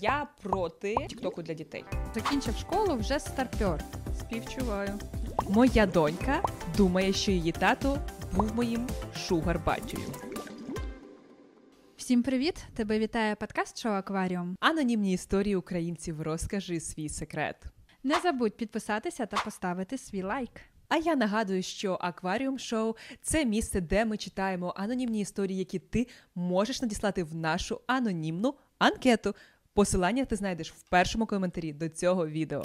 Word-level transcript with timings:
Я 0.00 0.28
проти 0.42 0.96
тіктоку 1.08 1.42
для 1.42 1.54
дітей. 1.54 1.84
Закінчив 2.14 2.56
школу 2.56 2.96
вже 2.96 3.18
старпер. 3.18 3.84
Співчуваю. 4.20 4.98
Моя 5.48 5.86
донька 5.86 6.42
думає, 6.76 7.12
що 7.12 7.30
її 7.30 7.52
тато 7.52 7.98
був 8.32 8.54
моїм 8.54 8.88
шугар-батькою. 9.16 10.06
Всім 11.96 12.22
привіт! 12.22 12.64
Тебе 12.76 12.98
вітає 12.98 13.34
подкаст 13.34 13.78
Шоу 13.78 13.92
Акваріум. 13.92 14.56
Анонімні 14.60 15.12
історії 15.12 15.56
українців 15.56 16.22
розкажи 16.22 16.80
свій 16.80 17.08
секрет. 17.08 17.64
Не 18.02 18.20
забудь 18.20 18.56
підписатися 18.56 19.26
та 19.26 19.36
поставити 19.44 19.98
свій 19.98 20.22
лайк. 20.22 20.50
А 20.88 20.96
я 20.96 21.16
нагадую, 21.16 21.62
що 21.62 21.98
Акваріум 22.00 22.58
Шоу 22.58 22.94
це 23.22 23.44
місце, 23.44 23.80
де 23.80 24.04
ми 24.04 24.16
читаємо 24.16 24.74
анонімні 24.76 25.20
історії, 25.20 25.58
які 25.58 25.78
ти 25.78 26.06
можеш 26.34 26.82
надіслати 26.82 27.24
в 27.24 27.34
нашу 27.34 27.80
анонімну 27.86 28.54
анкету. 28.78 29.34
Посилання 29.74 30.24
ти 30.24 30.36
знайдеш 30.36 30.72
в 30.72 30.82
першому 30.82 31.26
коментарі 31.26 31.72
до 31.72 31.88
цього 31.88 32.26
відео. 32.26 32.62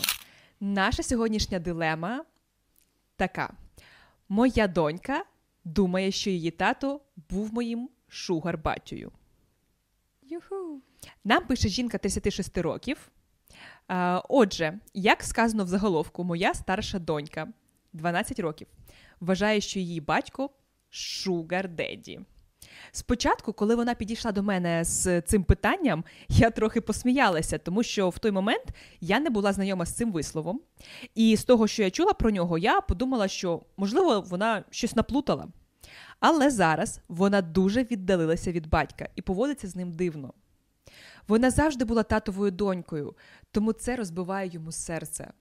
Наша 0.59 1.03
сьогоднішня 1.03 1.59
дилема 1.59 2.25
така: 3.16 3.53
моя 4.29 4.67
донька 4.67 5.25
думає, 5.63 6.11
що 6.11 6.30
її 6.30 6.52
тато 6.52 7.02
був 7.30 7.53
моїм 7.53 7.89
шугар-батькою. 8.07 9.11
Юху! 10.21 10.81
Нам 11.23 11.45
пише 11.45 11.69
жінка 11.69 11.97
36 11.97 12.57
років. 12.57 13.11
Отже, 14.30 14.80
як 14.94 15.23
сказано 15.23 15.63
в 15.63 15.67
заголовку, 15.67 16.23
моя 16.23 16.53
старша 16.53 16.99
донька 16.99 17.47
12 17.94 18.39
років 18.39 18.67
вважає, 19.19 19.61
що 19.61 19.80
її 19.80 20.02
батько 20.02 20.49
шугар 20.89 21.69
деді. 21.69 22.19
Спочатку, 22.91 23.53
коли 23.53 23.75
вона 23.75 23.95
підійшла 23.95 24.31
до 24.31 24.43
мене 24.43 24.83
з 24.83 25.21
цим 25.21 25.43
питанням, 25.43 26.03
я 26.29 26.49
трохи 26.49 26.81
посміялася, 26.81 27.57
тому 27.57 27.83
що 27.83 28.09
в 28.09 28.19
той 28.19 28.31
момент 28.31 28.63
я 29.01 29.19
не 29.19 29.29
була 29.29 29.53
знайома 29.53 29.85
з 29.85 29.93
цим 29.93 30.11
висловом. 30.11 30.61
І 31.15 31.38
з 31.38 31.43
того, 31.43 31.67
що 31.67 31.83
я 31.83 31.91
чула 31.91 32.13
про 32.13 32.31
нього, 32.31 32.57
я 32.57 32.81
подумала, 32.81 33.27
що 33.27 33.61
можливо 33.77 34.21
вона 34.21 34.63
щось 34.69 34.95
наплутала. 34.95 35.47
Але 36.19 36.49
зараз 36.49 37.01
вона 37.07 37.41
дуже 37.41 37.83
віддалилася 37.83 38.51
від 38.51 38.67
батька 38.67 39.09
і 39.16 39.21
поводиться 39.21 39.67
з 39.67 39.75
ним 39.75 39.91
дивно. 39.91 40.33
Вона 41.27 41.51
завжди 41.51 41.85
була 41.85 42.03
татовою 42.03 42.51
донькою, 42.51 43.16
тому 43.51 43.73
це 43.73 43.95
розбиває 43.95 44.49
йому 44.53 44.71
серце. 44.71 45.31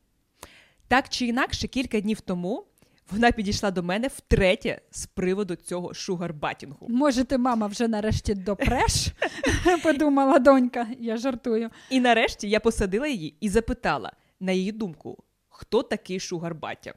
Так 0.88 1.08
чи 1.08 1.27
інакше, 1.27 1.69
кілька 1.69 2.00
днів 2.00 2.20
тому 2.20 2.66
вона 3.12 3.33
підійшла 3.33 3.70
до 3.70 3.83
мене 3.83 4.09
втретє 4.09 4.81
з 4.91 5.06
приводу 5.06 5.55
цього 5.56 5.89
шугар-батінгу. 5.92 6.89
Може, 6.89 7.25
ти 7.25 7.39
мама 7.39 7.67
вже 7.67 7.89
нарешті 7.89 8.34
допреш? 8.34 9.06
Подумала 9.83 10.39
донька, 10.39 10.87
я 11.00 11.17
жартую. 11.17 11.70
І 11.91 12.00
нарешті 12.00 12.48
я 12.48 12.61
посадила 12.61 13.06
її 13.06 13.34
і 13.41 13.48
запитала, 13.48 14.12
на 14.41 14.53
її 14.53 14.73
думку, 14.73 15.19
хто 15.48 15.83
такий 15.83 16.19
шугар-батя. 16.20 16.92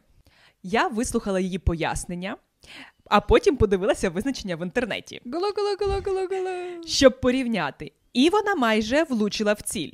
Я 0.64 0.88
вислухала 0.88 1.40
її 1.40 1.60
пояснення, 1.60 2.38
а 3.06 3.22
потім 3.22 3.58
подивилася 3.58 4.10
визначення 4.10 4.56
в 4.56 4.64
інтернеті, 4.64 5.22
щоб 6.86 7.22
порівняти. 7.22 7.92
І 8.14 8.30
вона 8.30 8.56
майже 8.56 9.04
влучила 9.04 9.54
в 9.54 9.62
ціль. 9.62 9.92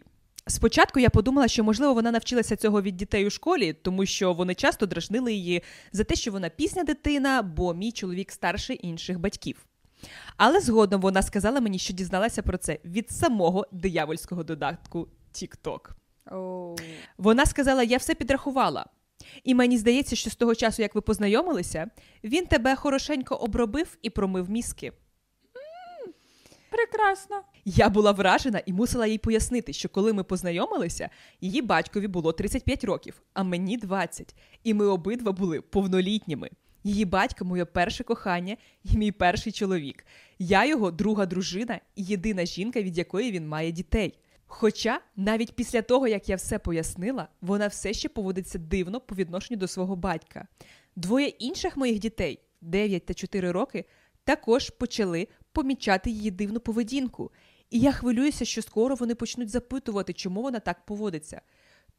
Спочатку 0.47 0.99
я 0.99 1.09
подумала, 1.09 1.47
що 1.47 1.63
можливо 1.63 1.93
вона 1.93 2.11
навчилася 2.11 2.55
цього 2.55 2.81
від 2.81 2.97
дітей 2.97 3.27
у 3.27 3.29
школі, 3.29 3.73
тому 3.73 4.05
що 4.05 4.33
вони 4.33 4.55
часто 4.55 4.85
дражнили 4.85 5.33
її 5.33 5.63
за 5.91 6.03
те, 6.03 6.15
що 6.15 6.31
вона 6.31 6.49
пісня 6.49 6.83
дитина, 6.83 7.41
бо 7.41 7.73
мій 7.73 7.91
чоловік 7.91 8.31
старше 8.31 8.73
інших 8.73 9.19
батьків. 9.19 9.65
Але 10.37 10.59
згодом 10.59 11.01
вона 11.01 11.21
сказала 11.21 11.61
мені, 11.61 11.79
що 11.79 11.93
дізналася 11.93 12.41
про 12.41 12.57
це 12.57 12.79
від 12.85 13.11
самого 13.11 13.67
диявольського 13.71 14.43
додатку 14.43 15.07
TikTok. 15.33 15.89
Оу. 16.31 16.75
Вона 17.17 17.45
сказала: 17.45 17.83
я 17.83 17.97
все 17.97 18.15
підрахувала. 18.15 18.85
І 19.43 19.55
мені 19.55 19.77
здається, 19.77 20.15
що 20.15 20.29
з 20.29 20.35
того 20.35 20.55
часу, 20.55 20.81
як 20.81 20.95
ви 20.95 21.01
познайомилися, 21.01 21.87
він 22.23 22.45
тебе 22.45 22.75
хорошенько 22.75 23.35
обробив 23.35 23.97
і 24.01 24.09
промив 24.09 24.49
мізки. 24.49 24.93
Прекрасно. 26.69 27.41
Я 27.69 27.89
була 27.89 28.11
вражена 28.11 28.61
і 28.65 28.73
мусила 28.73 29.07
їй 29.07 29.17
пояснити, 29.17 29.73
що 29.73 29.89
коли 29.89 30.13
ми 30.13 30.23
познайомилися, 30.23 31.09
її 31.41 31.61
батькові 31.61 32.07
було 32.07 32.33
35 32.33 32.83
років, 32.83 33.21
а 33.33 33.43
мені 33.43 33.77
20. 33.77 34.35
І 34.63 34.73
ми 34.73 34.85
обидва 34.85 35.31
були 35.31 35.61
повнолітніми. 35.61 36.49
Її 36.83 37.05
батько 37.05 37.45
моє 37.45 37.65
перше 37.65 38.03
кохання 38.03 38.57
і 38.83 38.97
мій 38.97 39.11
перший 39.11 39.51
чоловік. 39.51 40.05
Я 40.39 40.65
його 40.65 40.91
друга 40.91 41.25
дружина 41.25 41.79
і 41.95 42.03
єдина 42.03 42.45
жінка, 42.45 42.81
від 42.81 42.97
якої 42.97 43.31
він 43.31 43.47
має 43.47 43.71
дітей. 43.71 44.19
Хоча 44.45 45.01
навіть 45.15 45.55
після 45.55 45.81
того, 45.81 46.07
як 46.07 46.29
я 46.29 46.35
все 46.35 46.59
пояснила, 46.59 47.27
вона 47.41 47.67
все 47.67 47.93
ще 47.93 48.09
поводиться 48.09 48.59
дивно 48.59 49.01
по 49.01 49.15
відношенню 49.15 49.59
до 49.59 49.67
свого 49.67 49.95
батька. 49.95 50.47
Двоє 50.95 51.27
інших 51.27 51.77
моїх 51.77 51.99
дітей, 51.99 52.39
9 52.61 53.05
та 53.05 53.13
4 53.13 53.51
роки, 53.51 53.85
також 54.23 54.69
почали 54.69 55.27
помічати 55.51 56.09
її 56.09 56.31
дивну 56.31 56.59
поведінку. 56.59 57.31
І 57.69 57.79
я 57.79 57.91
хвилююся, 57.91 58.45
що 58.45 58.61
скоро 58.61 58.95
вони 58.95 59.15
почнуть 59.15 59.49
запитувати, 59.49 60.13
чому 60.13 60.41
вона 60.41 60.59
так 60.59 60.85
поводиться. 60.85 61.41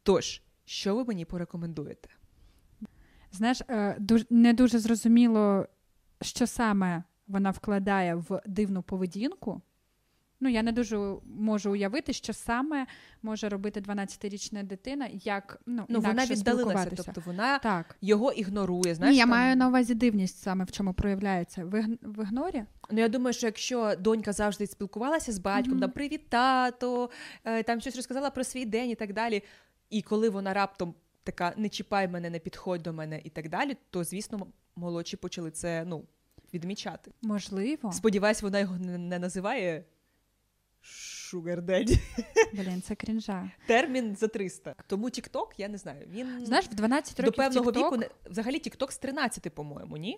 Тож, 0.03 0.41
що 0.65 0.95
ви 0.95 1.03
мені 1.03 1.25
порекомендуєте? 1.25 2.09
Знаєш, 3.31 3.61
е, 3.69 3.97
не 4.29 4.53
дуже 4.53 4.79
зрозуміло, 4.79 5.65
що 6.21 6.47
саме 6.47 7.03
вона 7.27 7.51
вкладає 7.51 8.15
в 8.15 8.41
дивну 8.45 8.83
поведінку. 8.83 9.61
Ну, 10.41 10.49
я 10.49 10.63
не 10.63 10.71
дуже 10.71 11.15
можу 11.25 11.71
уявити, 11.71 12.13
що 12.13 12.33
саме 12.33 12.85
може 13.23 13.49
робити 13.49 13.81
12-річна 13.81 14.63
дитина, 14.63 15.09
як 15.13 15.61
ну, 15.65 15.85
Ну, 15.89 15.99
вона 15.99 16.25
віддалилася, 16.25 16.91
тобто 16.95 17.21
вона 17.25 17.59
Так. 17.59 17.95
його 18.01 18.31
ігнорує. 18.31 18.95
Знаєш, 18.95 19.13
Ні, 19.13 19.17
я 19.17 19.23
там- 19.23 19.29
маю 19.29 19.55
на 19.55 19.67
увазі 19.67 19.93
дивність 19.93 20.37
саме 20.41 20.63
в 20.65 20.71
чому 20.71 20.93
проявляється. 20.93 21.65
В, 21.65 21.85
в 22.01 22.23
ігнорі? 22.23 22.63
Ну, 22.91 22.99
я 22.99 23.09
думаю, 23.09 23.33
що 23.33 23.47
якщо 23.47 23.95
донька 23.99 24.33
завжди 24.33 24.67
спілкувалася 24.67 25.31
з 25.31 25.39
батьком, 25.39 25.71
Мгм. 25.71 25.81
там 25.81 25.91
привіт, 25.91 26.29
тато, 26.29 27.09
е, 27.45 27.63
там 27.63 27.81
щось 27.81 27.95
розказала 27.95 28.29
про 28.29 28.43
свій 28.43 28.65
день 28.65 28.89
і 28.89 28.95
так 28.95 29.13
далі. 29.13 29.43
І 29.89 30.01
коли 30.01 30.29
вона 30.29 30.53
раптом 30.53 30.93
така 31.23 31.53
не 31.57 31.69
чіпай 31.69 32.07
мене, 32.07 32.29
не 32.29 32.39
підходь 32.39 32.81
до 32.81 32.93
мене 32.93 33.21
і 33.23 33.29
так 33.29 33.49
далі, 33.49 33.77
то 33.89 34.03
звісно, 34.03 34.47
молодші 34.75 35.17
почали 35.17 35.51
це 35.51 35.83
ну, 35.87 36.03
відмічати. 36.53 37.11
Можливо. 37.21 37.91
Сподіваюсь, 37.91 38.41
вона 38.41 38.59
його 38.59 38.77
не 38.77 39.19
називає 39.19 39.83
Sugar 40.83 41.61
Daddy. 41.61 41.99
Блін, 42.53 42.81
це 42.81 42.95
крінжа. 42.95 43.51
Термін 43.67 44.15
за 44.15 44.27
300. 44.27 44.75
Тому 44.87 45.05
TikTok, 45.07 45.45
я 45.57 45.67
не 45.67 45.77
знаю. 45.77 46.07
Він 46.11 46.45
Знаєш, 46.45 46.65
в 46.65 46.73
12 46.73 47.25
до 47.25 47.31
певного 47.31 47.71
TikTok, 47.71 47.77
віку 47.85 47.97
не 47.97 48.09
взагалі 48.29 48.55
TikTok 48.55 48.91
з 48.91 48.97
13, 48.97 49.55
по-моєму, 49.55 49.97
ні? 49.97 50.17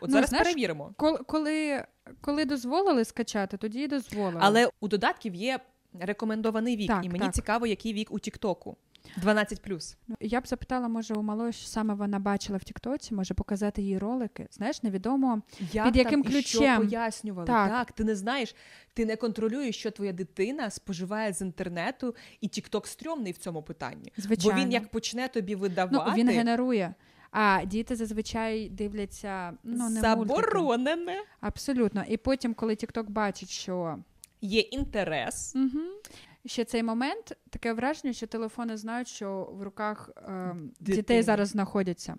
От 0.00 0.08
Ну, 0.08 0.12
зараз 0.12 0.28
знаєш, 0.28 0.46
перевіримо. 0.48 0.94
Коли, 0.96 1.18
коли, 1.18 1.84
коли 2.20 2.44
дозволили 2.44 3.04
скачати, 3.04 3.56
тоді 3.56 3.80
і 3.80 3.88
дозволили. 3.88 4.38
Але 4.42 4.70
у 4.80 4.88
додатків 4.88 5.34
є 5.34 5.60
рекомендований 6.00 6.76
вік, 6.76 6.88
Так, 6.88 7.04
і 7.04 7.08
мені 7.08 7.24
так. 7.24 7.34
цікаво, 7.34 7.66
який 7.66 7.92
вік 7.92 8.12
у 8.12 8.18
Тіктоку. 8.18 8.76
12 9.16 9.60
Ну, 10.08 10.16
Я 10.20 10.40
б 10.40 10.46
запитала, 10.46 10.88
може, 10.88 11.14
у 11.14 11.22
малої, 11.22 11.52
що 11.52 11.66
саме 11.66 11.94
вона 11.94 12.18
бачила 12.18 12.58
в 12.58 12.64
Тіктоці, 12.64 13.14
може 13.14 13.34
показати 13.34 13.82
їй 13.82 13.98
ролики. 13.98 14.46
Знаєш, 14.50 14.82
невідомо. 14.82 15.42
Як 15.72 15.86
Під 15.86 15.96
яким 15.96 16.22
там 16.22 16.32
і 16.32 16.42
що 16.42 16.58
ключем? 16.58 16.76
пояснювали? 16.76 17.46
Так. 17.46 17.70
Так. 17.70 17.92
ти 17.92 18.04
не 18.04 18.16
знаєш, 18.16 18.54
ти 18.94 19.06
не 19.06 19.16
контролюєш, 19.16 19.76
що 19.76 19.90
твоя 19.90 20.12
дитина 20.12 20.70
споживає 20.70 21.32
з 21.32 21.40
інтернету, 21.40 22.14
і 22.40 22.48
Тікток 22.48 22.86
стрьомний 22.86 23.32
в 23.32 23.38
цьому 23.38 23.62
питанні. 23.62 24.12
Звичайно. 24.16 24.54
Бо 24.56 24.62
він 24.62 24.72
як 24.72 24.90
почне 24.90 25.28
тобі 25.28 25.54
ну, 25.54 25.60
видавати 25.60 26.20
він 26.20 26.28
генерує. 26.28 26.94
А 27.30 27.64
діти 27.64 27.96
зазвичай 27.96 28.68
дивляться 28.68 29.52
ну, 29.64 29.76
не 29.76 29.84
мультики. 29.84 30.00
заборонене. 30.00 31.16
Абсолютно. 31.40 32.04
І 32.08 32.16
потім, 32.16 32.54
коли 32.54 32.76
Тікток 32.76 33.10
бачить, 33.10 33.50
що 33.50 33.98
Є 34.40 34.60
інтерес. 34.60 35.52
Угу. 35.56 35.84
Ще 36.46 36.64
цей 36.64 36.82
момент 36.82 37.36
таке 37.50 37.72
враження, 37.72 38.12
що 38.12 38.26
телефони 38.26 38.76
знають, 38.76 39.08
що 39.08 39.48
в 39.52 39.62
руках 39.62 40.10
е, 40.16 40.56
дітей 40.80 41.22
зараз 41.22 41.48
знаходяться. 41.48 42.16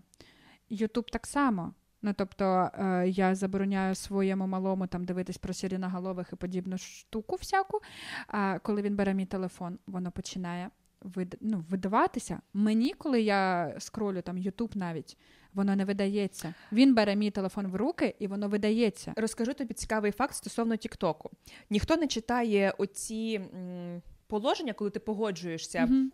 Ютуб 0.69 1.11
так 1.11 1.27
само. 1.27 1.73
Ну, 2.01 2.13
тобто, 2.13 2.69
е, 2.73 3.07
я 3.09 3.35
забороняю 3.35 3.95
своєму 3.95 4.47
малому 4.47 4.87
там 4.87 5.03
дивитись 5.05 5.37
про 5.37 5.53
сіреноголових 5.53 6.29
і 6.33 6.35
подібну 6.35 6.77
штуку 6.77 7.35
всяку. 7.35 7.79
А 8.27 8.59
коли 8.59 8.81
він 8.81 8.95
бере 8.95 9.13
мій 9.13 9.25
телефон, 9.25 9.79
воно 9.87 10.11
починає 10.11 10.69
вид... 11.01 11.37
ну, 11.41 11.65
видаватися. 11.69 12.41
Мені, 12.53 12.93
коли 12.93 13.21
я 13.21 13.73
скролю 13.79 14.21
там 14.21 14.37
Ютуб 14.37 14.71
навіть, 14.75 15.17
воно 15.53 15.75
не 15.75 15.85
видається. 15.85 16.53
Він 16.71 16.95
бере 16.95 17.15
мій 17.15 17.31
телефон 17.31 17.67
в 17.67 17.75
руки 17.75 18.15
і 18.19 18.27
воно 18.27 18.47
видається. 18.49 19.13
Розкажу 19.17 19.53
тобі 19.53 19.73
цікавий 19.73 20.11
факт 20.11 20.35
стосовно 20.35 20.75
Тіктоку. 20.75 21.31
Ніхто 21.69 21.97
не 21.97 22.07
читає 22.07 22.73
оці 22.77 23.41
м, 23.55 24.01
положення, 24.27 24.73
коли 24.73 24.89
ти 24.89 24.99
погоджуєшся 24.99 25.81
Мгм. 25.85 26.11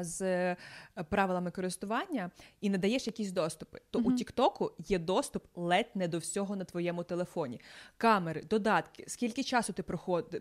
з 0.00 0.22
е, 0.22 0.56
правилами 1.08 1.50
користування 1.50 2.30
і 2.60 2.70
надаєш 2.70 3.06
якісь 3.06 3.30
доступи, 3.32 3.80
то 3.90 3.98
Мгм. 4.00 4.12
у 4.12 4.16
Тіктоку 4.16 4.72
є 4.88 4.98
доступ 4.98 5.44
ледь 5.54 5.90
не 5.94 6.08
до 6.08 6.18
всього 6.18 6.56
на 6.56 6.64
твоєму 6.64 7.02
телефоні. 7.04 7.60
Камери, 7.96 8.42
додатки, 8.50 9.04
скільки 9.06 9.42
часу 9.42 9.72
ти 9.72 9.82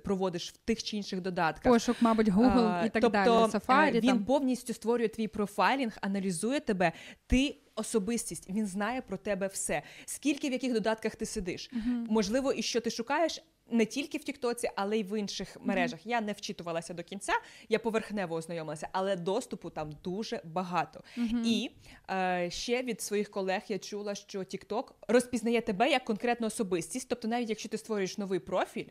проводиш 0.03 0.49
в 0.51 0.57
тих 0.57 0.83
чи 0.83 0.97
інших 0.97 1.21
додатках. 1.21 1.73
Пошук, 1.73 1.95
мабуть, 2.01 2.27
Google 2.29 2.67
А, 2.67 2.85
і 2.85 2.89
так 2.89 3.01
тобто, 3.01 3.09
далі. 3.09 3.29
Safari, 3.51 3.95
е, 3.97 3.99
він 3.99 4.09
там. 4.09 4.25
повністю 4.25 4.73
створює 4.73 5.07
твій 5.07 5.27
профайлінг, 5.27 5.97
аналізує 6.01 6.59
тебе. 6.59 6.91
Ти 7.27 7.55
особистість, 7.75 8.49
він 8.49 8.67
знає 8.67 9.01
про 9.01 9.17
тебе 9.17 9.47
все. 9.47 9.81
Скільки 10.05 10.49
в 10.49 10.51
яких 10.51 10.73
додатках 10.73 11.15
ти 11.15 11.25
сидиш? 11.25 11.69
Мгм. 11.71 12.07
Можливо, 12.09 12.51
і 12.51 12.61
що 12.61 12.81
ти 12.81 12.89
шукаєш. 12.89 13.43
Не 13.71 13.85
тільки 13.85 14.17
в 14.17 14.23
Тіктоці, 14.23 14.69
але 14.75 14.97
й 14.97 15.03
в 15.03 15.19
інших 15.19 15.57
мережах. 15.61 16.05
Я 16.05 16.21
не 16.21 16.31
вчитувалася 16.31 16.93
до 16.93 17.03
кінця, 17.03 17.33
я 17.69 17.79
поверхнево 17.79 18.35
ознайомилася, 18.35 18.87
але 18.91 19.15
доступу 19.15 19.69
там 19.69 19.91
дуже 20.03 20.41
багато. 20.43 21.03
Мгм. 21.17 21.43
І 21.45 21.71
е, 22.09 22.49
ще 22.51 22.83
від 22.83 23.01
своїх 23.01 23.29
колег 23.31 23.61
я 23.67 23.79
чула, 23.79 24.15
що 24.15 24.39
TikTok 24.39 24.83
розпізнає 25.07 25.61
тебе 25.61 25.89
як 25.89 26.05
конкретну 26.05 26.47
особистість. 26.47 27.09
Тобто, 27.09 27.27
навіть 27.27 27.49
якщо 27.49 27.69
ти 27.69 27.77
створюєш 27.77 28.17
новий 28.17 28.39
профіль, 28.39 28.87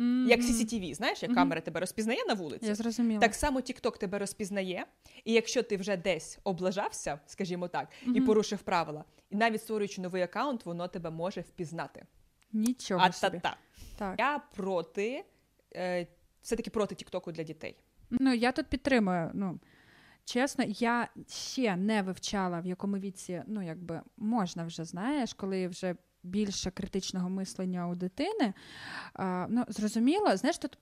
Мгм. 0.00 0.28
як 0.28 0.40
CCTV, 0.40 0.94
знаєш, 0.94 1.22
як 1.22 1.30
Мгм. 1.30 1.36
камера 1.38 1.60
тебе 1.60 1.80
розпізнає 1.80 2.24
на 2.28 2.34
вулиці. 2.34 2.66
Я 2.66 2.74
зрозуміла. 2.74 3.20
Так 3.20 3.34
само 3.34 3.60
TikTok 3.60 3.98
тебе 3.98 4.18
розпізнає, 4.18 4.86
і 5.24 5.32
якщо 5.32 5.62
ти 5.62 5.76
вже 5.76 5.96
десь 5.96 6.38
облажався, 6.44 7.20
скажімо 7.26 7.68
так, 7.68 7.88
і 8.14 8.20
порушив 8.20 8.58
правила, 8.58 9.04
і 9.30 9.36
навіть 9.36 9.62
створюючи 9.62 10.00
новий 10.00 10.22
аккаунт, 10.22 10.66
воно 10.66 10.88
тебе 10.88 11.10
може 11.10 11.40
впізнати. 11.40 12.06
Нічого 12.52 13.00
а 13.04 13.12
собі. 13.12 13.40
та-та. 13.40 13.56
Так. 13.98 14.14
Я 14.18 14.38
проти, 14.54 15.24
е, 15.76 16.06
все-таки 16.42 16.70
проти 16.70 16.94
TikTok 16.94 17.32
для 17.32 17.42
дітей. 17.42 17.76
Ну, 18.10 18.34
я 18.34 18.52
тут 18.52 18.66
підтримую. 18.66 19.30
Ну, 19.34 19.58
чесно, 20.24 20.64
я 20.68 21.08
ще 21.28 21.76
не 21.76 22.02
вивчала, 22.02 22.60
в 22.60 22.66
якому 22.66 22.98
віці, 22.98 23.42
ну, 23.46 23.62
якби 23.62 24.00
можна 24.16 24.64
вже, 24.64 24.84
знаєш, 24.84 25.34
коли 25.34 25.68
вже 25.68 25.94
більше 26.22 26.70
критичного 26.70 27.30
мислення 27.30 27.88
у 27.88 27.94
дитини. 27.94 28.54
А, 29.14 29.46
ну, 29.48 29.64
зрозуміло, 29.68 30.36
знаєш, 30.36 30.58
тут 30.58 30.78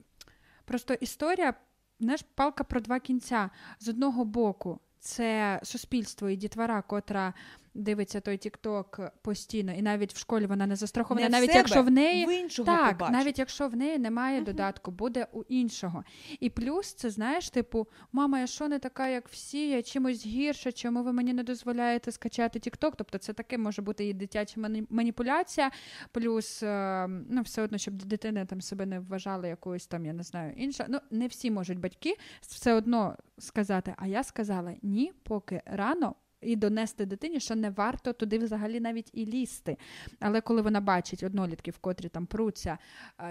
просто 0.64 0.94
історія, 0.94 1.55
знаєш, 2.00 2.25
палка 2.35 2.64
про 2.64 2.81
два 2.81 3.00
кінця. 3.00 3.50
З 3.81 3.88
одного 3.88 4.25
боку, 4.25 4.81
це 5.00 5.61
суспільство 5.62 6.29
і 6.29 6.37
дітвора, 6.37 6.82
котра 6.82 7.35
дивиться 7.75 8.20
той 8.20 8.37
Тікток 8.37 9.00
постійно, 9.23 9.73
і 9.73 9.82
навіть 9.82 10.15
в 10.15 10.19
школі 10.19 10.47
вона 10.47 10.67
не 10.67 10.76
застрахована, 10.76 11.29
Не 11.29 11.29
в 11.29 11.32
навіть 11.32 11.50
себе, 11.50 11.59
якщо 11.59 11.82
в 11.82 11.91
неї 11.91 12.26
в 12.26 12.31
іншого 12.32 12.67
так, 12.67 12.93
побачить. 12.93 13.17
навіть 13.17 13.38
якщо 13.38 13.69
в 13.69 13.76
неї 13.76 13.99
немає 13.99 14.41
додатку, 14.41 14.91
буде 14.91 15.26
у 15.32 15.43
іншого. 15.43 16.05
І 16.41 16.50
плюс 16.50 16.94
це 16.94 17.11
знаєш, 17.11 17.50
типу, 17.50 17.87
мама, 18.12 18.41
я 18.41 18.47
що 18.47 18.69
не 18.69 18.79
така, 18.79 19.09
як 19.09 19.29
всі, 19.29 19.69
я 19.69 19.82
чимось 19.82 20.26
гірша, 20.26 20.73
чому 20.73 21.03
ви 21.03 21.12
мені 21.12 21.32
не 21.32 21.43
дозволяєте 21.43 22.12
скачати 22.12 22.59
TikTok? 22.59 22.93
Тобто 22.97 23.19
це 23.19 23.32
таке 23.32 23.59
може 23.59 23.82
бути 23.82 24.09
і 24.09 24.14
дитяча 24.14 24.61
маніпуляція, 24.91 25.71
плюс 26.12 26.62
е, 26.62 27.06
ну, 27.09 27.43
все 27.43 27.62
одно, 27.62 27.79
щоб 27.79 27.94
дитина 27.94 28.44
там 28.44 28.61
себе 28.61 28.87
не 28.87 29.00
вважала 29.00 29.49
якоюсь 29.49 29.87
там, 29.87 30.06
я 30.06 30.12
не 30.12 30.23
знаю, 30.23 30.55
інша. 30.56 30.87
Ну, 30.88 30.99
не 31.11 31.26
всі 31.26 31.50
можуть 31.50 31.79
батьки 31.79 32.17
все 32.41 32.75
одно 32.75 33.17
сказати. 33.38 33.94
А 33.97 34.06
я 34.06 34.25
сказала 34.25 34.75
ні, 34.82 35.12
поки 35.23 35.62
рано. 35.67 36.14
І 36.40 36.56
донести 36.56 37.06
дитині, 37.06 37.40
що 37.40 37.55
не 37.55 37.70
варто 37.70 38.12
туди 38.12 38.38
взагалі 38.38 38.81
навіть 38.81 39.11
і 39.12 39.26
лізти. 39.26 39.76
Але 40.20 40.40
коли 40.40 40.62
вона 40.62 40.81
бачить 40.81 41.23
однолітків, 41.23 41.79
котрі 41.79 42.08
там 42.08 42.26
пруться 42.26 42.79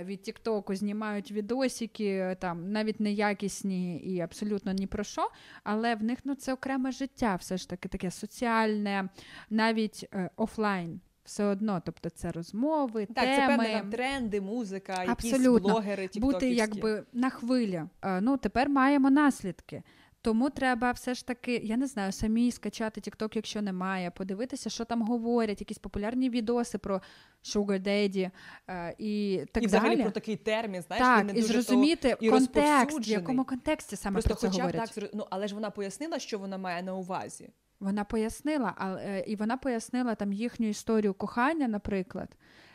від 0.04 0.22
Тіктоку, 0.22 0.76
знімають 0.76 1.32
відосики, 1.32 2.38
там 2.40 2.72
навіть 2.72 3.00
неякісні 3.00 3.98
і 3.98 4.20
абсолютно 4.20 4.72
ні 4.72 4.88
про 4.88 5.04
що, 5.04 5.30
але 5.64 5.96
в 5.96 6.04
них 6.04 6.20
ну, 6.24 6.36
це 6.36 6.54
окреме 6.54 6.92
життя, 6.92 7.36
все 7.36 7.58
ж 7.58 7.70
таки 7.70 7.90
таке 7.90 8.12
соціальне, 8.12 9.10
навіть 9.50 10.06
е, 10.14 10.30
офлайн. 10.36 11.02
Все 11.24 11.44
одно, 11.44 11.82
тобто 11.86 12.10
це 12.10 12.32
розмови, 12.32 13.06
Так, 13.06 13.26
теми. 13.26 13.36
це 13.36 13.58
певні 13.58 13.74
там 13.74 13.90
тренди, 13.90 14.42
музика, 14.42 15.04
якісь 15.04 15.34
Абсолютно. 15.34 15.70
блогери, 15.70 16.10
бути 16.16 16.50
якби 16.50 17.04
на 17.14 17.30
хвилі. 17.30 17.84
Е, 18.02 18.22
Ну, 18.22 18.38
тепер 18.38 18.70
маємо 18.70 19.10
наслідки. 19.10 19.84
Тому 20.28 20.50
треба 20.50 20.92
все 20.92 21.14
ж 21.14 21.28
таки, 21.28 21.62
я 21.64 21.78
не 21.78 21.88
знаю, 21.88 22.12
самі 22.12 22.52
скачати 22.52 23.02
TikTok, 23.02 23.32
якщо 23.36 23.62
немає, 23.62 24.12
подивитися, 24.12 24.70
що 24.70 24.86
там 24.86 25.02
говорять, 25.02 25.60
якісь 25.60 25.78
популярні 25.78 26.30
відоси 26.30 26.78
про 26.78 27.02
Sugar 27.44 27.88
Daddy 27.88 28.32
е, 28.70 28.96
і 28.98 29.42
так 29.52 29.64
і 29.64 29.66
взагалі 29.66 29.90
далі. 29.90 30.02
про 30.02 30.12
такий 30.12 30.36
термін, 30.36 30.82
знаєш, 30.82 31.06
так, 31.06 31.20
він 31.20 31.28
не 31.28 31.34
і 31.34 31.42
дуже 31.42 31.54
зрозуміти 31.54 32.18
то 32.20 32.26
і 32.26 32.30
контекст, 32.30 33.08
в 33.08 33.10
якому 33.10 33.46
контексті 33.46 33.96
саме 33.96 34.14
Просто 34.14 34.30
про 34.30 34.38
це 34.42 34.48
хоча 34.48 34.62
говорять. 34.62 34.94
так 34.96 35.10
ну, 35.14 35.28
але 35.30 35.48
ж 35.48 35.56
вона 35.56 35.70
пояснила, 35.70 36.20
що 36.20 36.40
вона 36.40 36.58
має 36.58 36.84
на 36.84 36.96
увазі. 36.96 37.50
Вона 37.80 38.04
пояснила, 38.04 38.74
але 38.78 39.20
і 39.28 39.36
вона 39.36 39.58
пояснила 39.58 40.16
там 40.16 40.34
їхню 40.34 40.68
історію 40.68 41.14
кохання, 41.14 41.68
наприклад. 41.68 42.30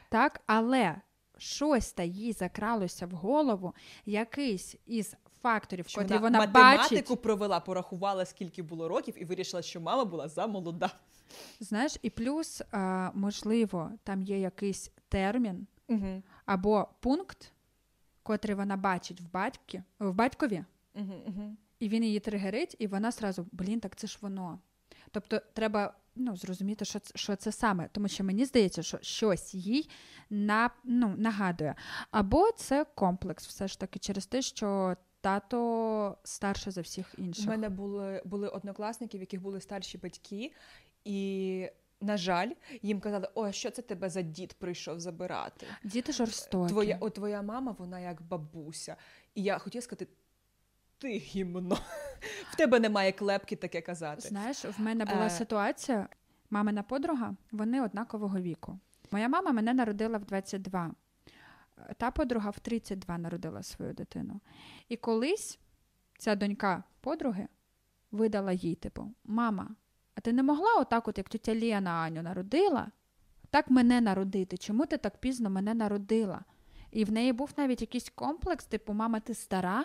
Так, 0.09 0.41
але 0.47 0.97
щось 1.39 1.93
та 1.93 2.03
їй 2.03 2.33
закралося 2.33 3.07
в 3.07 3.11
голову, 3.11 3.75
якийсь 4.07 4.77
із 4.87 5.17
факторів, 5.43 5.89
Що 5.89 6.01
котрі 6.01 6.19
вона, 6.19 6.39
математику 6.39 6.93
бачить. 6.93 7.23
провела, 7.23 7.61
порахувала, 7.61 8.25
скільки 8.25 8.63
було 8.63 8.89
років, 8.89 9.15
і 9.23 9.25
вирішила, 9.25 9.63
що 9.63 9.81
мама 9.81 10.05
була 10.05 10.29
замолода. 10.29 10.91
Знаєш, 11.61 11.97
і 12.03 12.11
плюс, 12.11 12.61
е, 12.61 13.11
можливо, 13.15 13.91
там 14.05 14.23
є 14.23 14.39
якийсь 14.39 14.91
термін 15.09 15.67
Угу. 15.89 16.23
або 16.47 16.89
пункт, 17.01 17.53
котрий 18.23 18.57
вона 18.57 18.77
бачить 18.77 19.21
в 19.21 19.31
батьки, 19.33 19.83
в 19.99 20.13
батькові, 20.15 20.65
Угу, 20.95 21.15
угу. 21.27 21.57
і 21.79 21.89
він 21.89 22.05
її 22.05 22.21
тригерить, 22.21 22.77
і 22.79 22.87
вона 22.87 23.13
сразу, 23.13 23.47
блін, 23.53 23.81
так 23.81 23.97
це 23.97 24.07
ж 24.07 24.19
воно. 24.21 24.59
Тобто 25.11 25.41
треба 25.53 25.95
ну, 26.17 26.37
зрозуміти, 26.37 26.85
що 26.85 26.99
це, 26.99 27.13
що 27.19 27.37
це 27.37 27.53
саме, 27.53 27.89
тому 27.93 28.09
що 28.09 28.25
мені 28.25 28.45
здається, 28.45 28.83
що 28.83 28.99
щось 29.03 29.55
їй 29.55 29.91
на, 30.31 30.71
ну, 30.85 31.15
нагадує. 31.19 31.75
Або 32.11 32.51
це 32.53 32.87
комплекс, 32.95 33.47
все 33.47 33.69
ж 33.69 33.81
таки, 33.81 33.99
через 33.99 34.27
те, 34.27 34.43
що 34.43 34.97
тато 35.23 36.17
старше 36.25 36.71
за 36.71 36.81
всіх 36.81 37.15
інших. 37.19 37.47
У 37.47 37.49
мене 37.49 37.69
були, 37.69 38.23
були 38.25 38.49
однокласники, 38.49 39.19
в 39.19 39.21
яких 39.21 39.43
були 39.43 39.61
старші 39.61 39.99
батьки, 39.99 40.53
і, 41.05 41.69
на 42.01 42.17
жаль, 42.17 42.51
їм 42.83 43.01
казали, 43.01 43.29
о, 43.35 43.53
що 43.53 43.71
це 43.71 43.83
тебе 43.83 44.11
за 44.11 44.23
дід 44.23 44.53
прийшов 44.55 45.01
забирати? 45.01 45.67
Діти 45.85 46.13
жорстокі. 46.13 46.69
Твоя, 46.73 46.99
о, 47.01 47.11
твоя 47.11 47.43
мама, 47.43 47.77
вона 47.79 48.01
як 48.01 48.23
бабуся. 48.23 48.97
І 49.35 49.43
я 49.43 49.59
хотіла 49.59 49.83
сказати, 49.83 50.09
ти 50.99 51.09
гімно. 51.09 51.79
В 52.51 52.57
тебе 52.57 52.81
немає 52.81 53.13
клепки 53.13 53.57
таке 53.57 53.81
казати. 53.81 54.29
Знаєш, 54.29 54.65
в 54.65 54.81
мене 54.81 55.05
була 55.05 55.27
Е. 55.27 55.31
ситуація, 55.31 56.09
мамина 56.51 56.83
подруга, 56.83 57.35
вони 57.53 57.83
однакового 57.83 58.41
віку. 58.41 58.79
Моя 59.11 59.29
мама 59.29 59.53
мене 59.53 59.75
народила 59.75 60.19
в 60.19 60.25
22. 60.25 60.91
Та 61.97 62.11
подруга 62.11 62.51
в 62.51 62.59
32 62.59 63.19
народила 63.19 63.63
свою 63.63 63.93
дитину. 63.93 64.41
І 64.89 64.97
колись 64.97 65.59
ця 66.19 66.37
донька 66.37 66.85
подруги 67.01 67.49
видала 68.11 68.53
їй, 68.53 68.75
типу, 68.75 69.13
мама, 69.25 69.69
а 70.15 70.21
ти 70.21 70.33
не 70.33 70.43
могла 70.43 70.75
отак, 70.81 71.09
от 71.09 71.19
як 71.19 71.29
тетя 71.29 71.55
Лена 71.55 71.91
Аню 71.91 72.23
народила, 72.23 72.91
так 73.51 73.71
мене 73.71 74.01
народити? 74.01 74.57
Чому 74.57 74.87
ти 74.87 74.97
так 74.97 75.19
пізно 75.19 75.51
мене 75.51 75.75
народила? 75.75 76.45
І 76.91 77.05
в 77.05 77.13
неї 77.13 77.33
був 77.33 77.51
навіть 77.57 77.81
якийсь 77.81 78.11
комплекс, 78.11 78.65
типу, 78.65 78.93
мама, 78.93 79.21
ти 79.21 79.35
стара? 79.35 79.85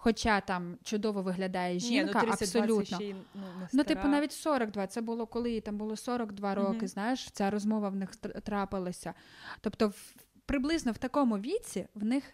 Хоча 0.00 0.40
там 0.40 0.78
чудово 0.82 1.22
виглядає 1.22 1.78
жінка, 1.78 2.20
Ні, 2.22 2.28
ну 2.28 2.36
32 2.36 2.60
абсолютно. 2.62 2.96
ще 2.96 3.04
й, 3.08 3.14
ну, 3.34 3.42
не 3.60 3.68
Ну, 3.72 3.84
типу, 3.84 4.08
навіть 4.08 4.32
42. 4.32 4.86
Це 4.86 5.00
було 5.00 5.26
коли 5.26 5.50
їй 5.50 5.60
там 5.60 5.76
було 5.76 5.96
42 5.96 6.54
роки, 6.54 6.76
Мгм. 6.76 6.86
знаєш, 6.88 7.30
ця 7.30 7.50
розмова 7.50 7.88
в 7.88 7.96
них 7.96 8.16
трапилася. 8.16 9.14
Тобто, 9.60 9.88
в, 9.88 10.14
приблизно 10.48 10.92
в 10.92 10.98
такому 10.98 11.38
віці 11.38 11.86
в 11.94 12.04
них 12.04 12.24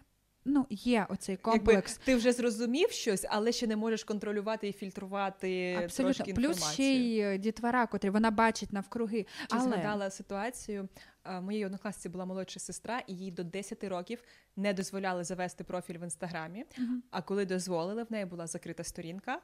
ну, 0.45 0.67
є 0.69 1.05
оцей 1.09 1.37
комплекс. 1.37 1.91
Якби 1.91 2.05
ти 2.05 2.15
вже 2.15 2.31
зрозумів 2.31 2.91
щось, 2.91 3.25
але 3.29 3.51
ще 3.51 3.67
не 3.67 3.75
можеш 3.75 4.03
контролювати 4.03 4.67
і 4.67 4.73
фільтрувати 4.73 5.79
Абсолютно. 5.83 6.13
трошки 6.13 6.33
Плюс 6.33 6.71
ще 6.73 6.83
й 6.83 7.19
е, 7.19 7.37
дітвора, 7.37 7.87
котрі 7.87 8.09
вона 8.09 8.31
бачить 8.31 8.73
навкруги. 8.73 9.25
Чи 9.39 9.45
Але 9.49 9.61
згадала 9.61 10.09
ситуацію? 10.09 10.89
е, 11.25 11.41
Моєї 11.41 11.65
однокласниці 11.65 12.09
була 12.09 12.25
молодша 12.25 12.59
сестра, 12.59 12.99
і 13.07 13.13
їй 13.15 13.31
до 13.31 13.43
10 13.43 13.83
років 13.83 14.23
не 14.55 14.73
дозволяли 14.73 15.23
завести 15.23 15.63
профіль 15.63 15.97
в 15.97 16.03
інстаграмі. 16.03 16.65
Мгм. 16.77 17.03
А 17.11 17.21
коли 17.21 17.45
дозволили, 17.45 18.03
в 18.03 18.11
неї 18.11 18.25
була 18.25 18.47
закрита 18.47 18.83
сторінка, 18.83 19.41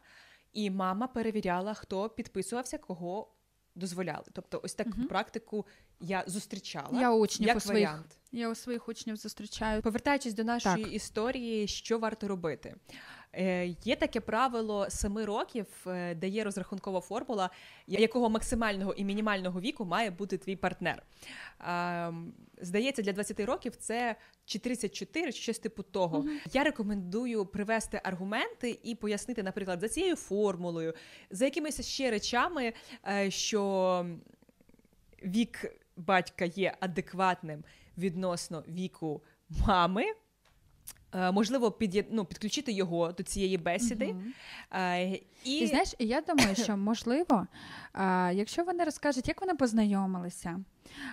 і 0.53 0.69
мама 0.69 1.07
перевіряла, 1.07 1.73
хто 1.73 2.09
підписувався, 2.09 2.77
кого 2.77 3.33
дозволяли. 3.75 4.25
Тобто, 4.33 4.59
ось 4.63 4.73
таку 4.73 4.97
угу. 4.97 5.07
практику 5.07 5.65
я 5.99 6.23
зустрічала 6.27 7.01
я 7.01 7.11
учнів 7.11 7.47
як 7.47 7.57
у 7.57 7.59
своїх, 7.59 7.89
варіант. 7.89 8.17
я 8.31 8.49
у 8.49 8.55
своїх 8.55 8.89
учнів 8.89 9.15
зустрічаю. 9.15 9.81
Повертаючись 9.81 10.33
до 10.33 10.43
нашої 10.43 10.83
Так. 10.83 10.93
історії, 10.93 11.67
що 11.67 11.99
варто 11.99 12.27
робити? 12.27 12.75
Е, 13.33 13.75
Є 13.83 13.95
таке 13.95 14.19
правило 14.19 14.89
семи 14.89 15.25
років, 15.25 15.67
е, 15.87 16.15
де 16.15 16.27
є 16.27 16.43
розрахункова 16.43 17.01
формула, 17.01 17.49
якого 17.87 18.29
максимального 18.29 18.93
і 18.93 19.03
мінімального 19.03 19.61
віку 19.61 19.85
має 19.85 20.11
бути 20.11 20.37
твій 20.37 20.55
партнер. 20.55 21.03
Здається, 22.61 23.01
для 23.01 23.13
20 23.13 23.39
років 23.39 23.75
це 23.75 24.15
чи 24.45 24.59
34, 24.59 25.31
чи 25.31 25.41
щось 25.41 25.59
типу 25.59 25.83
того. 25.83 26.19
Мгм. 26.19 26.39
Я 26.53 26.63
рекомендую 26.63 27.45
привести 27.45 28.01
аргументи 28.03 28.79
і 28.83 28.95
пояснити, 28.95 29.43
наприклад, 29.43 29.81
за 29.81 29.89
цією 29.89 30.15
формулою, 30.15 30.93
за 31.29 31.45
якимись 31.45 31.87
ще 31.87 32.11
речами, 32.11 32.73
е, 33.07 33.31
що 33.31 34.05
вік 35.23 35.65
батька 35.97 36.45
є 36.45 36.77
адекватним 36.79 37.63
відносно 37.97 38.63
віку 38.67 39.21
мами. 39.67 40.03
Е, 41.15 41.31
Можливо, 41.31 41.71
під'єд... 41.71 42.05
ну, 42.11 42.25
підключити 42.25 42.71
його 42.71 43.11
до 43.11 43.23
цієї 43.23 43.57
бесіди. 43.57 44.15
Е, 44.71 45.09
І, 45.43 45.57
І 45.59 45.67
знаєш, 45.67 45.95
я 45.99 46.21
думаю, 46.21 46.55
що 46.55 46.77
можливо, 46.91 47.47
а, 47.93 48.31
якщо 48.35 48.63
вони 48.63 48.83
розкажуть, 48.83 49.27
як 49.27 49.41
вони 49.41 49.53
познайомилися, 49.53 50.59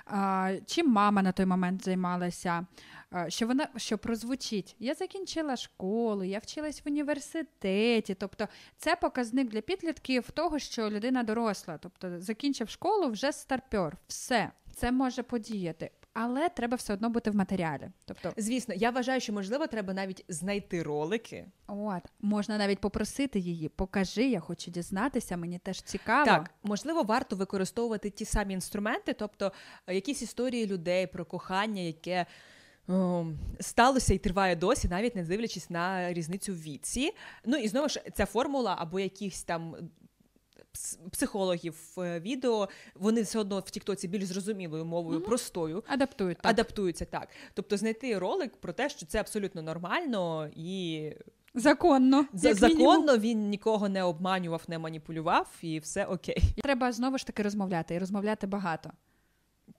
а, 0.06 0.52
чим 0.66 0.90
мама 0.90 1.22
на 1.22 1.32
той 1.32 1.46
момент 1.46 1.84
займалася, 1.84 2.66
а, 3.10 3.30
що 3.30 3.46
вона 3.46 3.68
що 3.76 3.98
прозвучить. 3.98 4.76
Я 4.78 4.94
закінчила 4.94 5.56
школу, 5.56 6.24
я 6.24 6.38
вчилась 6.38 6.82
в 6.84 6.88
університеті. 6.88 8.14
Тобто, 8.14 8.48
це 8.76 8.96
показник 8.96 9.48
для 9.48 9.60
підлітків 9.60 10.30
того, 10.30 10.58
що 10.58 10.90
людина 10.90 11.22
доросла. 11.22 11.78
Тобто, 11.78 12.20
закінчив 12.20 12.68
школу, 12.68 13.08
вже 13.10 13.32
старпер. 13.32 13.96
Все 14.08 14.50
це 14.74 14.92
може 14.92 15.22
подіяти. 15.22 15.90
Але 16.20 16.48
треба 16.48 16.76
все 16.76 16.92
одно 16.92 17.10
бути 17.10 17.30
в 17.30 17.36
матеріалі. 17.36 17.90
Тобто, 18.04 18.32
звісно, 18.36 18.74
я 18.74 18.90
вважаю, 18.90 19.20
що 19.20 19.32
можливо 19.32 19.66
треба 19.66 19.94
навіть 19.94 20.24
знайти 20.28 20.82
ролики. 20.82 21.46
от 21.66 22.02
можна 22.20 22.58
навіть 22.58 22.78
попросити 22.78 23.38
її, 23.38 23.68
покажи, 23.68 24.28
я 24.28 24.40
хочу 24.40 24.70
дізнатися, 24.70 25.36
мені 25.36 25.58
теж 25.58 25.82
цікаво. 25.82 26.24
Так, 26.24 26.50
можливо, 26.62 27.02
варто 27.02 27.36
використовувати 27.36 28.10
ті 28.10 28.24
самі 28.24 28.54
інструменти, 28.54 29.12
тобто 29.12 29.52
е, 29.86 29.94
якісь 29.94 30.22
історії 30.22 30.66
людей 30.66 31.06
про 31.06 31.24
кохання, 31.24 31.82
яке. 31.82 32.26
Сталося 33.60 34.14
і 34.14 34.18
триває 34.18 34.56
досі, 34.56 34.88
навіть 34.88 35.16
не 35.16 35.22
дивлячись 35.22 35.70
на 35.70 36.12
різницю 36.12 36.52
в 36.52 36.62
віці. 36.62 37.14
Ну 37.44 37.56
і 37.56 37.68
знову 37.68 37.88
ж 37.88 38.02
ця 38.14 38.26
формула 38.26 38.76
або 38.78 39.00
якихось 39.00 39.42
там 39.42 39.76
психологів 41.12 41.76
е, 41.98 42.20
відео, 42.20 42.68
вони 42.94 43.22
все 43.22 43.38
одно 43.38 43.58
в 43.58 43.70
Тіктоці 43.70 44.08
більш 44.08 44.24
зрозумілою 44.24 44.84
мовою, 44.84 45.18
Мгм. 45.18 45.28
простою, 45.28 45.84
Адаптують. 45.88 46.38
Так. 46.38 46.50
адаптуються 46.50 47.04
так. 47.04 47.28
Тобто 47.54 47.76
знайти 47.76 48.18
ролик 48.18 48.56
про 48.56 48.72
те, 48.72 48.88
що 48.88 49.06
це 49.06 49.20
абсолютно 49.20 49.62
нормально 49.62 50.50
і 50.56 51.02
Законно. 51.54 52.26
за- 52.32 52.54
законно 52.54 53.18
він 53.18 53.48
нікого 53.48 53.88
не 53.88 54.02
обманював, 54.02 54.62
не 54.68 54.78
маніпулював, 54.78 55.48
і 55.62 55.78
все 55.78 56.04
окей. 56.04 56.42
Треба 56.62 56.92
знову 56.92 57.18
ж 57.18 57.26
таки 57.26 57.42
розмовляти 57.42 57.94
і 57.94 57.98
розмовляти 57.98 58.46
багато. 58.46 58.90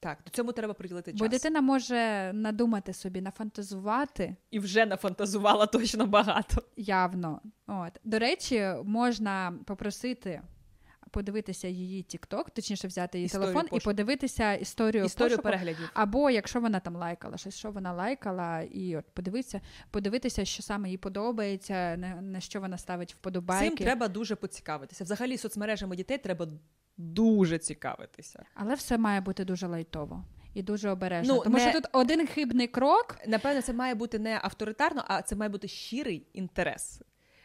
Так, 0.01 0.18
до 0.25 0.32
цьому 0.32 0.51
треба 0.51 0.74
приділити 0.74 1.12
час. 1.12 1.20
Бо 1.20 1.27
дитина 1.27 1.62
може 1.62 2.32
надумати 2.34 2.94
собі, 2.94 3.22
нафантазувати 3.22 4.36
І 4.51 4.60
вже 4.60 4.86
нафантазувала 4.86 5.65
точно 5.65 6.06
багато. 6.06 6.63
явно. 6.77 7.41
От. 7.68 7.91
До 8.03 8.20
речі, 8.20 8.68
можна 8.84 9.53
попросити. 9.65 10.41
Подивитися 11.12 11.68
її 11.68 12.04
TikTok, 12.04 12.46
точніше 12.54 12.88
взяти 12.88 13.18
її 13.18 13.25
Історію 13.25 13.54
телефон 13.54 13.78
і 13.78 13.84
подивитися 13.84 14.54
історію, 14.54 15.06
Історію 15.06 15.30
пошуку. 15.38 15.44
переглядів. 15.44 15.92
Або 15.94 16.30
якщо 16.30 16.62
вона 16.62 16.80
там 16.80 16.96
лайкала 16.96 17.38
щось, 17.38 17.58
що 17.58 17.72
вона 17.72 17.94
лайкала, 17.94 18.62
і 18.62 18.96
от 18.98 19.06
подивитися, 19.13 19.62
подивитися, 19.92 20.46
що 20.46 20.63
саме 20.63 20.89
їй 20.89 20.98
подобається, 20.98 21.98
на, 21.98 22.22
на 22.22 22.39
що 22.39 22.62
вона 22.62 22.78
ставить 22.78 23.13
вподобайки. 23.13 23.68
Цим 23.68 23.78
треба 23.78 24.08
дуже 24.08 24.36
поцікавитися. 24.36 25.04
Взагалі, 25.04 25.38
соцмережами 25.38 25.96
дітей 25.96 26.18
треба 26.18 26.48
дуже 26.98 27.58
цікавитися. 27.58 28.46
Але 28.54 28.74
все 28.74 28.98
має 28.98 29.22
бути 29.22 29.46
дуже 29.46 29.68
лайтово 29.68 30.24
і 30.54 30.63
дуже 30.63 30.89
обережно. 30.89 31.34
Ну, 31.36 31.44
Тому 31.44 31.58
не- 31.58 31.62
що 31.62 31.72
тут 31.72 31.89
один 31.94 32.28
хибний 32.28 32.68
крок. 32.68 33.18
Напевно, 33.28 33.62
це 33.62 33.74
має 33.74 33.96
бути 33.96 34.20
не 34.20 34.39
авторитарно, 34.44 35.04
а 35.08 35.22
це 35.22 35.36
має 35.36 35.50
бути 35.50 35.68
щирий 35.68 36.28
інтерес. 36.34 37.01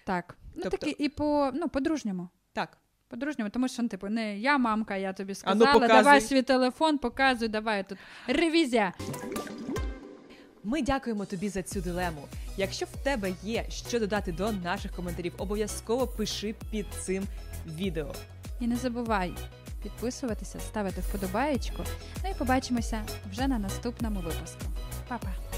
Так, 0.07 0.39
ну 0.55 0.63
Тобто- 0.63 0.77
таки 0.77 1.05
і 1.05 1.09
по 1.09 1.51
ну 1.55 1.69
по-дружньому. 1.69 2.29
Так, 2.53 2.79
По-дружньому, 3.15 3.51
тому 3.51 3.69
що 3.69 3.83
ну, 3.83 3.89
типу, 3.89 4.09
не 4.09 4.39
я 4.39 4.59
мамка, 4.59 4.97
я 4.97 5.13
тобі 5.13 5.33
А 5.33 5.35
сказала, 5.35 5.73
ну, 5.75 5.87
давай 5.89 6.21
свій 6.21 6.43
телефон, 6.43 6.99
показуй, 6.99 7.49
давай 7.49 7.89
тут 7.89 7.99
ревізія. 8.27 8.93
ми 10.65 10.83
дякуємо 10.83 11.25
тобі 11.25 11.49
за 11.49 11.63
цю 11.63 11.81
дилему. 11.81 12.29
Якщо 12.57 12.87
в 12.87 13.05
тебе 13.05 13.33
є 13.43 13.65
що 13.71 14.01
додати 14.01 14.33
до 14.33 14.53
наших 14.53 14.93
коментарів, 14.93 15.33
обов'язково 15.39 16.07
пиши 16.07 16.55
під 16.71 16.87
цим 17.01 17.25
відео. 17.67 18.15
І 18.61 18.67
не 18.67 18.77
забувай 18.77 19.33
підписуватися, 19.83 20.61
ставити 20.61 21.01
вподобаєчку. 21.01 21.83
Ну 22.25 22.31
і 22.31 22.35
побачимося 22.35 23.03
вже 23.31 23.49
на 23.49 23.59
наступному 23.59 24.21
випуску. 24.21 24.63
Па-па! 25.09 25.54